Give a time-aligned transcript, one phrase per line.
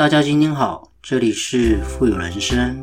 [0.00, 2.82] 大家今天好，这里是富有人生。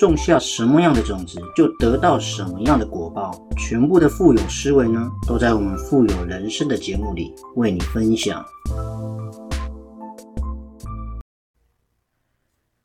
[0.00, 3.30] 种下什么样的种子，就得到什么样的果报。
[3.58, 8.42] 全部的富有思维呢，都在我们富有人生的节目里为你分享。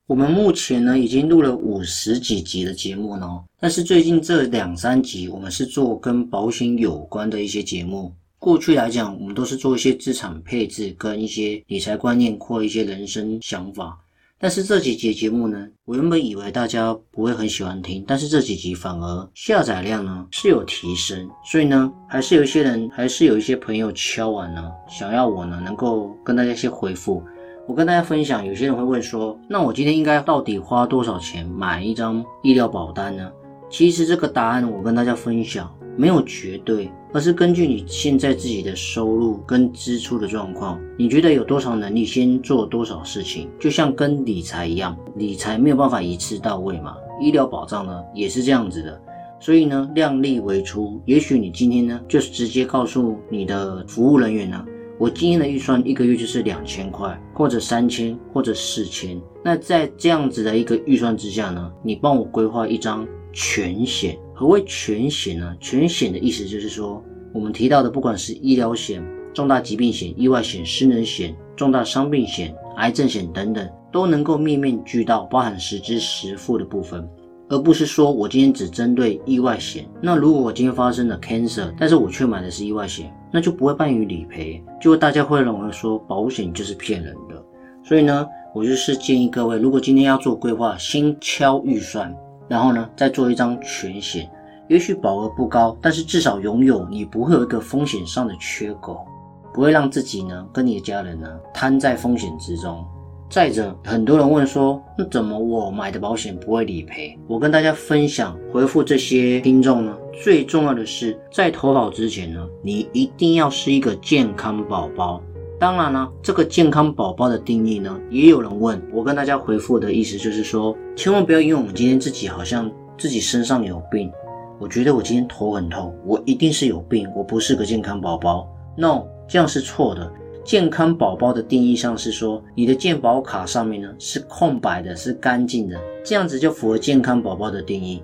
[0.07, 3.25] 我们目前呢，已经录了五十几集的节目呢，
[3.61, 8.13] 但是最近这两三集，我们是做跟保险有关的一些节目。
[8.37, 13.97] 过去来讲，我们都是做一些资产配置跟一些理财观念或一些人生想法。
[14.37, 27.23] 但是这几集节目呢，我原本以为大家不会很喜欢听，但是这几集反而下载量呢是有提升，所以呢，还是有一些人，还是有一些朋友敲完呢，想要我呢能够跟大家一些回复。
[27.67, 33.31] 我跟大家分享，有些人会问说，那我今天应该到底花多少钱买一张医疗保单呢？
[33.69, 36.91] 其实这个答案我跟大家分享，没有绝对。
[37.15, 46.97] 而是根据你现在自己的收入跟支出的状况，你觉得有多少能力先做多少事情，就像跟理财一样，理财没有办法一次到位嘛。
[47.21, 49.01] 医疗保障呢也是这样子的，
[49.39, 51.01] 所以呢量力为出。
[51.05, 54.65] 也许你今天呢就是直接告诉你的服务人员呢，
[54.99, 59.17] 我今天的预算一个月就是两千块，或者三千，或者四千。
[59.41, 64.17] 那在这样子的一个预算之下呢，你帮我规划一张全险。
[64.37, 65.55] 何谓全险呢？
[65.61, 69.01] 全险的意思就是说，我们提到的，不管是医疗险、
[69.33, 77.07] 重大疾病险、意外险、失能险、重大伤病险、癌症险等等，都能够面面俱到，包含实支实付的部分，
[77.47, 79.85] 而不是说我今天只针对意外险。
[80.01, 87.41] 那如果我今天发生了 cancer，但是我却买的是意外险，那就不会办于理赔，就大家会认为说保险就是骗人的。
[87.85, 92.13] 所以呢，我就是建议各位，如果今天要做规划，先敲预算。
[92.47, 94.29] 然后呢，再做一张全险，
[94.67, 99.05] 也许保额不高，但是至少拥有你不会有一个风险上的缺口，
[99.53, 102.85] 不会让自己呢跟你的家人呢瘫在风险之中。
[103.27, 107.17] 再者，很多人问说，那怎么我买的保险不会理赔？
[107.27, 115.19] 我跟大家分享，回复这些听众呢，最重要的是在投保之前呢，你一定要是一个健康宝宝。
[115.57, 124.11] 当然了，这个健康宝宝的定义呢，也有人问我，跟大家回复的意思就是说，千万不要因为我们今天自己好像自己身上有病，
[124.59, 128.47] 我觉得我今天头很痛，我一定是有病，我不是个健康宝宝。
[128.77, 130.11] No，这样是错的。
[130.43, 138.03] 健康宝宝的定义上是说，你的健保卡上面呢是空白的，是干净的，这样子就符合健康宝宝的定义。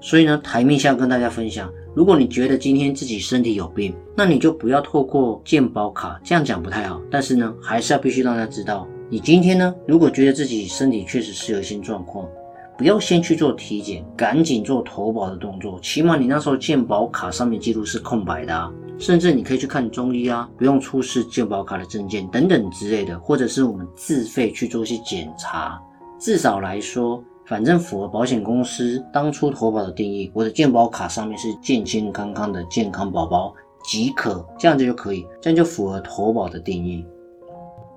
[0.00, 1.72] 所以呢，台面下跟大家分享。
[1.92, 7.00] 如果你觉得今天自己身体有病，那你就不要透过健保卡，这样讲不太好。
[7.10, 12.28] 但是呢，还是要必须让他知道，你今天呢，如果觉得自己身体确实是有一些状况，
[12.78, 15.80] 不要先去做体检，赶紧做投保的动作。
[15.82, 25.80] 起码你那时候健保卡上面记录是空白的啊，甚至你可以去看中医啊，不用出示健保卡的证件等等之类的，或者是我们自费去做一些检查。
[26.20, 27.20] 至少来说。
[27.50, 33.52] 反正符合保险公司当初投保的定义，我的健保卡上面是健健康康的健康宝宝
[33.82, 37.04] 即可，这样子就可以，这样就符合投保的定义。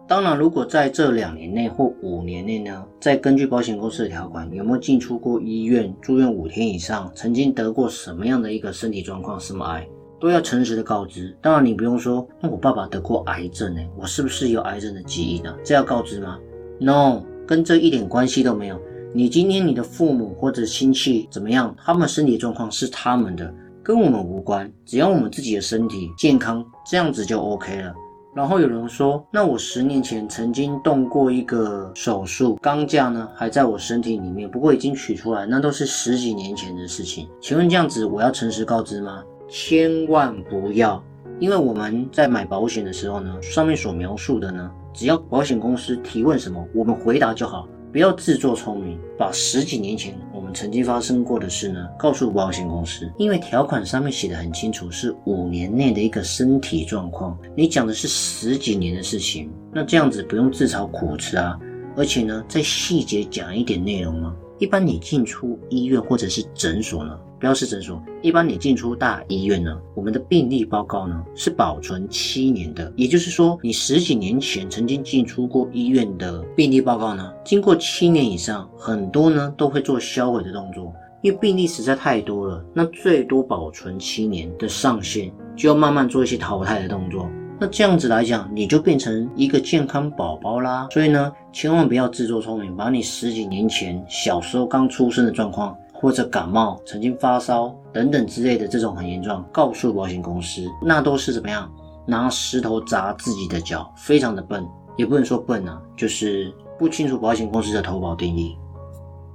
[0.08, 9.88] 当然，如果在这两年内或五年内呢，再根据保险公司的条款，有没有进出过医院、住院五天以上，曾经得过什么样的一个身体状况，什么癌，
[10.20, 11.38] 都要诚实的告知。
[11.44, 15.56] 当然，你不用说，那我爸爸得过癌症呢，我是不是有癌症的基因呢？
[15.64, 16.40] 这要告知吗
[16.80, 18.82] ？No，跟这一点关系都没有。
[19.16, 21.76] 你今天你的父母或者亲戚怎么样？
[21.78, 23.54] 他们身体状况是他们的，
[23.84, 24.72] 跟我们无关。
[24.86, 27.94] 只要我们自己的身体健康，这样子就 OK 了。
[28.34, 37.30] 然后有人说，那我十年前曾经动过一个手术，钢架呢还在我身体里面，不过已经取出来，那都是十几年前的事情。
[37.40, 39.24] 请问这样子我要诚实告知吗？
[39.48, 41.00] 千万不要，
[41.40, 47.68] 因为我们在买保险的时候呢，上面所描述的呢，只要保险公司提问什么，我们回答就好。
[47.94, 57.38] 不要自作聪明，把十几年前我们曾经发生过的事呢告诉保险公司，因为条款上面写的很清楚，是五年内的一个身体状况。
[57.56, 61.56] 你讲的是十几年的事情，那这样子不用自找苦吃啊。
[61.96, 64.36] 而且呢，在细节讲一点内容吗？
[64.58, 87.30] 一般你进出医院或者是诊所呢，标示诊所，一般你进出大医院呢，我们的病历报告呢是保存七年的，也就是说，你十几年前曾经进出过医院的病历报告呢，经过七年以上，很多呢都会做销毁的动作，因为病例实在太多了，那最多保存七年的上限，就要慢慢做一些淘汰的动作。
[87.60, 90.88] 那这样子来讲，你就变成一个健康宝宝啦。
[90.92, 101.72] 所以呢，千万不要自作聪明，把你十几年前小时候刚出生的状况，或者感冒、曾经发烧等等之类的这种很严重，告诉保险公司，那都是怎么样
[102.06, 104.68] 拿石头砸自己的脚，非常的笨，
[104.98, 108.58] 也不能说笨啊，就是不清楚保险公司的投保定义。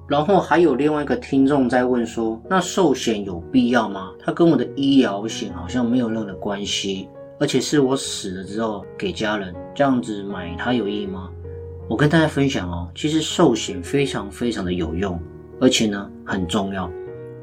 [0.07, 4.11] 然后还有另外一个听众在问说，那寿险有必要吗？
[4.23, 7.09] 它跟我的医疗险好像没有任何关系。
[7.41, 11.31] 而且是我死了之后给家人这样子买，它有意义吗？
[11.89, 15.19] 我跟大家分享哦，其实寿险非常非常的有用，
[15.61, 16.91] 而且呢很重要。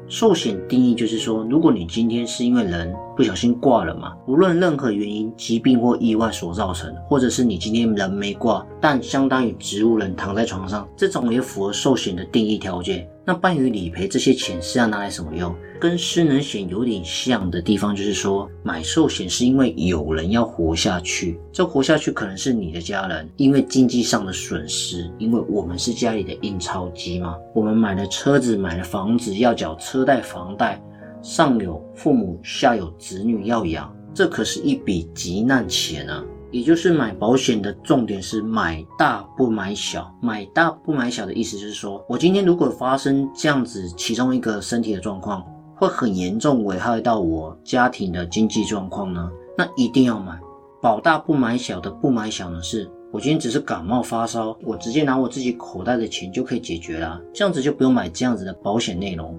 [0.08, 13.08] 寿险定义就是说，如果你今天是因为人不小心挂了嘛，无论任何原因，疾病或意外所造成，或者是你今天人没挂，但相当于植物人躺在床上，这种也符合寿险的定义条件。
[13.24, 15.52] 那办于理赔这些钱是要拿来什么用？
[15.80, 30.80] 跟失能险有点像的地方，就是说买寿险是因为有人要活下去，这活下去可能是你的家人，因为经济上的损失，因为我们是家里的印钞机嘛，我们买了车子，买了房子，要缴车贷、房贷，
[31.26, 36.24] 上有父母，下有子女要养，这可是一笔急难钱啊。
[36.52, 45.44] 也就是买保险的重点是买大不买小，买大不买小的意思就是说，我今天如果发生这样子其中一个身体的状况，
[45.74, 49.28] 会很严重危害到我家庭的经济状况呢，
[49.58, 50.38] 那一定要买
[50.80, 59.36] 保大不买小的不买小呢，是我今天只是感冒发烧，我直接拿我自己口袋的钱就可以解决了，这样子就不用买这样子的保险内容。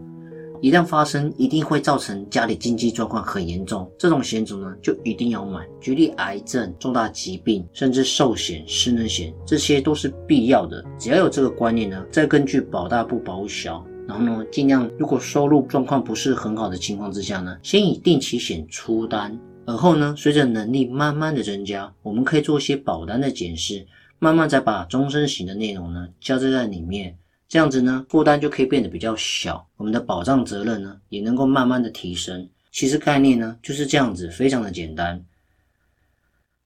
[0.62, 5.66] 一旦发生，一定会造成家里经济状况很严重，这种险种呢，就一定要买。
[5.80, 10.84] 举例，癌症、重大疾病，甚至寿险、失能险，这些都是必要的。
[10.98, 23.86] 只要有这个观念呢，再根据保大不保小，然后呢，尽量如果收入状况不是很好的情况之下呢，先以定期险出单，而后呢，随着能力慢慢的增加，我们可以做一些保单的检视，
[24.18, 27.16] 慢慢再把终身型的内容呢，加载在里面。
[27.50, 32.48] 这样子呢，负担就可以变得比较小，我们的保障责任呢，也能够慢慢的提升。
[32.72, 35.24] 其实概念呢就是这样子，非常的简单。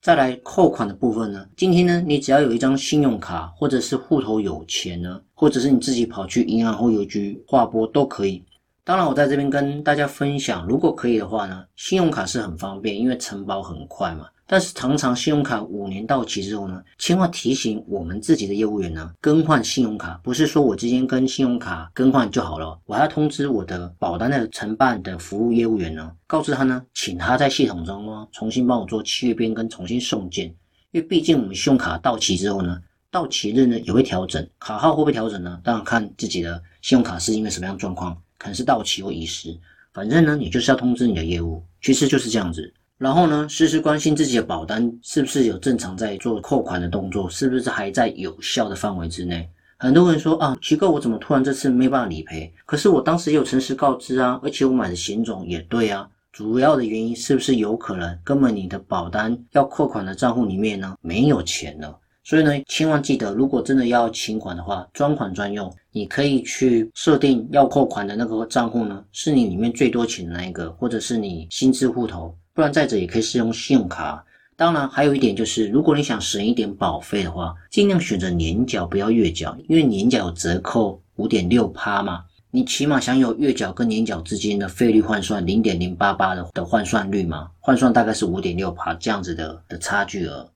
[0.01, 8.43] 再来扣款的部分呢，今天呢，你只要有一张信用卡，或者是户头有钱呢，或者是你自己跑去银行或邮局划拨都可以。
[8.83, 14.25] 当然，我在这边跟大家分享，如果可以的话呢，信用卡是很方便，因为承保很快嘛。
[14.51, 30.47] 但是常常信用卡五年到期之后呢，千万提醒我们自己的业务员呢，更换信用卡不是说我之间跟信用卡更换就好了，我还要通知我的保单的承办的服务业务员呢，告知他呢，请他在系统中呢重新帮我做契约变更，重新送件。
[30.91, 32.77] 因为毕竟我们信用卡到期之后呢，
[33.09, 35.61] 到期日呢也会调整，卡号会不会调整呢？
[35.63, 39.57] 当然看自己的信用卡是因为什么样状况，可能是到期或遗失，
[39.93, 42.73] 反正呢，你就是要通知你的业务，其实就是这样子。
[43.01, 49.49] 然后呢，时时关心自己的保单是不是有正常在做扣款的动作，是不是还在有效的范围之内。
[49.79, 52.53] 很多人说啊，奇怪，我怎么突然这次没办法理赔？
[52.63, 56.07] 可是我当时有诚实告知啊，而且我买的险种也对啊。
[56.31, 61.97] 主要的原因是不是有可能根本你的保单要扣款的账户里面呢没有钱了？
[62.23, 72.31] 所以呢，千万记得，如果真的要请款的话，专款专用，你可以去设定要扣款的那个账户呢，是你里面最多钱的那一个，或者是你新资户头。
[72.61, 74.23] 不然再者也可以使用信用卡。
[74.55, 90.47] 当然，还有一点就是，如果你想省一点保费的话，尽量选择年缴，不要月缴，因为年缴有折扣五点六趴嘛，你起码享有月缴跟年缴之间的费率换算零点零八八的的换算率嘛，换算大概是五点六趴这样子的的差距额。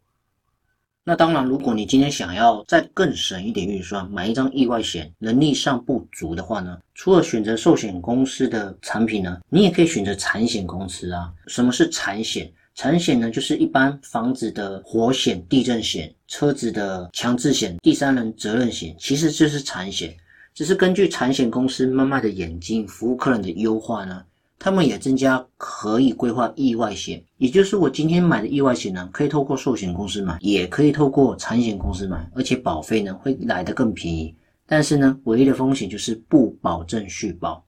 [1.07, 11.31] 那当然，如果你今天想要再更省一点预算，买一张意外险，能力上不足的话呢，除了选择寿险公司的产品呢，你也可以选择产险公司啊。
[11.45, 12.51] 什么是产险？
[12.73, 20.17] 产险呢，就是一般房子的火险、地震险、车子的强制险、第三人责任险，其实就是产险，
[20.55, 24.23] 只是根据产险公司慢慢的眼睛，服务客人的优化呢。
[24.57, 34.35] 他们也增加可以规划意外险，也就是我今天买的意外险呢，可以透过寿险公司买，也可以透过产险公司买，而且保费呢会来得更便宜。
[34.65, 37.63] 但是呢，唯一的风险就是不保证续保。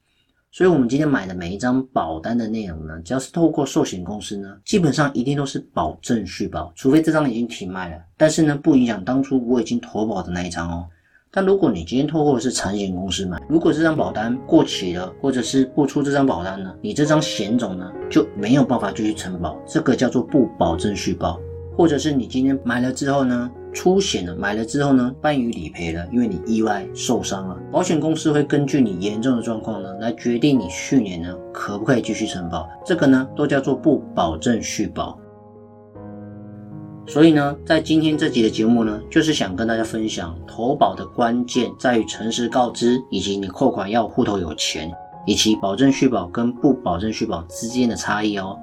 [0.49, 8.01] 所以，我们今天买的每一张保单的内容呢，只要是透过寿险公司呢，基本上一定都是保证续保，除非这张已经停卖了。
[8.15, 10.87] 但是呢，不影响当初我已经投保的那一张哦。
[11.37, 21.39] 但如果你今天透过的是产险公司买，如果这张保单过期了，或者是不出这张保单呢，你这张险种呢就没有办法继续承保，这个叫做不保证续保。
[21.77, 35.15] 或者是你今天买了之后呢，出险了，买了之后呢，半于理赔了，因为你意外受伤了，保险公司会根据你严重的状况呢，来决定你去年呢可不可以继续承保，这个呢都叫做不保证续保。
[37.07, 44.91] 所以呢，在今天这集的节目呢，就是想跟大家分享投保的关键在于诚实告知，以及你扣款要户头有钱，
[45.25, 48.59] 以及保证续保跟不保证续保之间的差异哦。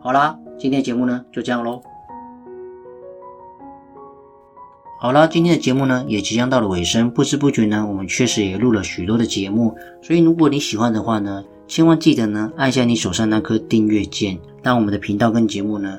[0.00, 1.82] 好啦，今天节目呢就这样喽。
[5.00, 9.76] 好啦，今天的节目呢也即将到了尾声，不知不觉呢，我们确实也录了许多的节目。
[10.02, 15.98] 所以如果你喜欢的话呢，千万记得呢按下你手上那颗订阅键，让我们的频道跟节目呢